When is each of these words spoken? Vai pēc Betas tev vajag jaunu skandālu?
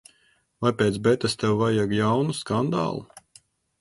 Vai 0.65 0.69
pēc 0.79 0.97
Betas 1.07 1.37
tev 1.43 1.53
vajag 1.59 1.93
jaunu 1.99 2.37
skandālu? 2.39 3.07